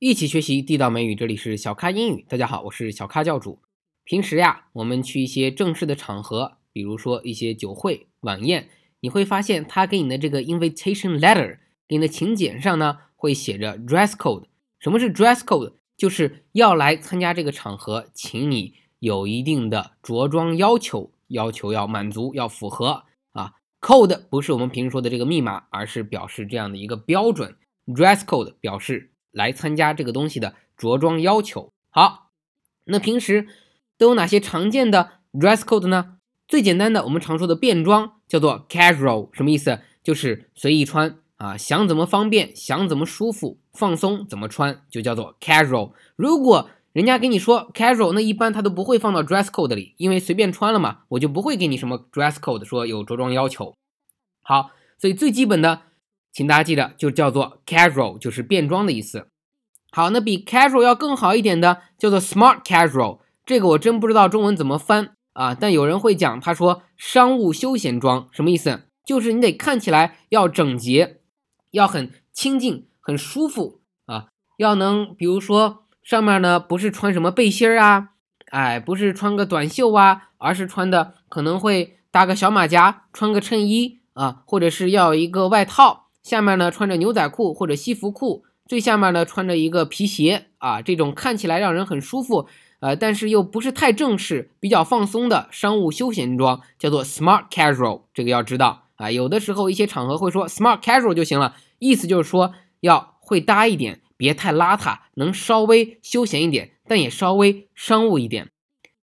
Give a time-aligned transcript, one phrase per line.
[0.00, 2.24] 一起学习地道美语，这里是小咖英语。
[2.28, 3.58] 大家好，我是小咖教主。
[4.04, 8.68] 平时呀，我们去一些正式的场合，比如说一些酒会、晚宴，
[9.00, 11.58] 你会发现他给你的这个 invitation letter，
[11.88, 14.44] 给你的请柬上呢，会写着 dress code。
[14.78, 15.72] 什么是 dress code？
[15.96, 23.02] 就是要来参加这个场合，请你有一定的着装要求，要求要满足，要符合
[23.32, 23.54] 啊。
[23.80, 27.56] code 不是我们平时说的这个密码，而是表示这样的一个标准。
[27.88, 29.10] dress code 表示。
[29.32, 31.72] 来参加这个东西的着装要求。
[31.90, 32.30] 好，
[32.84, 33.48] 那平时
[33.96, 36.18] 都有哪些常见的 dress code 呢？
[36.46, 39.80] 最简单的，我们常说的便装叫做 casual，什么意思？
[40.02, 45.92] 就是随意穿啊，想怎么方便，想怎么舒服，放松怎么穿，就叫做 casual。
[46.16, 53.74] 如果人家跟你说 casual，那一般他都不会放到 dress code 里，因为随便穿了嘛，我就不会给你什么 dress code 说有着装要求。
[54.42, 55.82] 好，所以最基本的。
[56.32, 59.28] 请大家记得，就叫做 casual，就是便装的意思。
[59.90, 65.54] 好，那比 casual 要更好一点的叫做 smart casual，这个我真不知道中文怎么翻啊。
[65.54, 68.82] 但有人会讲，他说商务休闲装什么意思？
[69.04, 71.20] 就是你得看起来要整洁，
[71.70, 74.26] 要很清静、很舒服啊，
[74.58, 78.10] 要能比如说上面呢不是穿什么背心儿啊，
[78.50, 86.07] 哎，不是穿个短袖啊，而是穿的可能会搭个小马甲，穿个衬衣啊，或者是要一个外套。
[86.28, 92.46] 下面呢穿着牛仔裤或者西服裤，最下面呢穿着一个皮鞋啊，这种看起来让人很舒服，
[92.80, 99.10] 呃，但是又不是太正式，比较放松的商务休闲装叫做 smart casual，这个要知道啊。
[99.10, 108.50] 有的时候一些场合会说 smart casual 就行了，意思就是说要会搭一点，别太邋遢，能稍微休闲一点，但也稍微商务一点。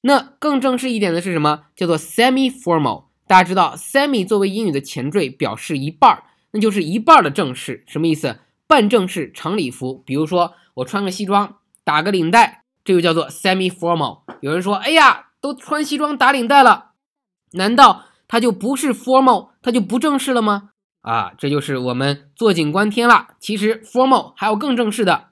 [0.00, 1.64] 那更正式一点的是什么？
[1.76, 3.04] 叫做 semi formal。
[3.26, 6.24] 大家知道 semi 作为英语的前缀，表示一半儿。
[6.52, 8.40] 那就是一半的正式，什么意思？
[8.66, 14.20] 半正式长礼服，比如说我穿个西装，打个领带，这就叫做 semi formal。
[14.40, 16.92] 有人说，哎呀，都穿西装打领带了，
[17.52, 20.70] 难道它就不是 formal，它就不正式了吗？
[21.02, 23.28] 啊，这就是我们坐井观天了。
[23.40, 25.30] 其实 formal 还有更正式的，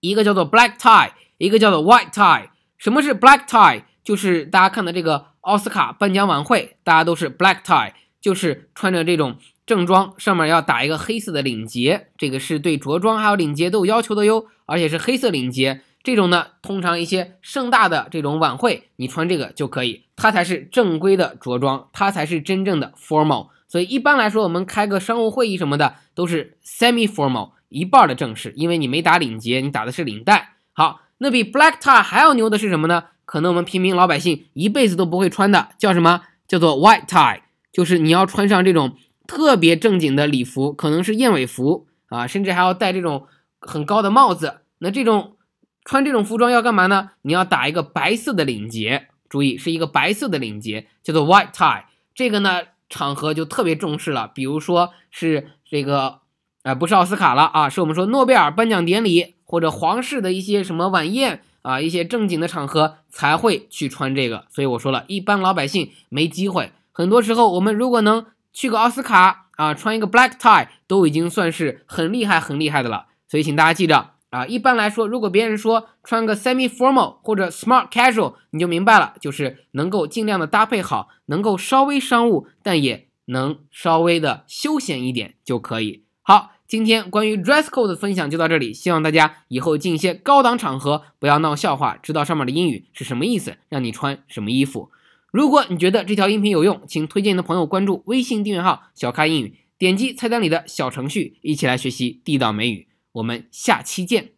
[0.00, 2.50] 一个叫做 black tie，一个叫做 white tie。
[2.76, 3.84] 什么是 black tie？
[4.04, 9.38] 就是大家看的这个奥斯卡颁奖晚会，大家都是 black tie，就是穿着这种。
[9.66, 15.82] 正装上面要打一个黑色的领结，这个是对着装还有领结都有要求的哟，而且是黑色领结。
[16.04, 23.48] 这种呢，通常一些盛大的这种晚会，你穿这个就可以，它才是正规的着装，它才是真正的 formal。
[23.66, 30.52] 所以一般来说，我们开个商务会议什么的，都是 semi formal，一半的正式，因为你没打领结，你打的是领带。
[30.72, 33.06] 好，那比 black tie 还要牛的是什么呢？
[33.24, 36.22] 可能我们平民老百姓一辈子都不会穿的，叫什么？
[36.46, 37.40] 叫做 white tie，
[37.72, 38.96] 就是你要穿上这种。
[39.26, 43.26] 特别正经的礼服，可能是燕尾服啊，甚至还要戴这种
[43.58, 44.60] 很高的帽子。
[44.78, 45.36] 那这种
[45.84, 47.10] 穿这种服装要干嘛呢？
[47.22, 51.84] 你要打一个白色的领结，注意是一个白色的领结，叫做 white tie。
[52.14, 56.20] 这个呢场合就特别重视了，比如说是这个，
[56.62, 64.46] 呃，不是奥斯卡了啊，是我们说诺贝尔颁奖典礼或者皇室的一些什么晚宴啊，一些正经的场合才会去穿这个。
[64.50, 66.70] 所以我说了一般老百姓没机会。
[66.92, 68.26] 很多时候我们如果能。
[68.56, 73.08] 去个奥斯卡啊，穿一个 black tie 都已经算是很厉害、很厉害的了。
[73.28, 86.04] 所以，请大家记着啊，一般来说，如果别人说穿个 semi formal 或者 smart casual，你就明白了，就是能够尽量的搭配好，能够稍微商务，但也能稍微的休闲一点就可以。
[86.22, 94.90] 好，今天关于 dress code 的分享就到这里，希望大家以后进一些高档场合不要闹笑话，知道上面的英语是什么意思，让你穿什么衣服。
[95.36, 102.88] 如果你觉得这条音频有用，请推荐你的朋友关注微信订阅号“小咖英语”，点击菜单里的小程序，一起来学习地道美语。
[103.12, 104.35] 我们下期见。